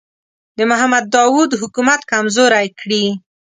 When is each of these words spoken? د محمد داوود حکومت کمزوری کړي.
د 0.57 0.59
محمد 0.71 1.05
داوود 1.15 1.51
حکومت 1.61 2.01
کمزوری 2.11 2.67
کړي. 2.79 3.03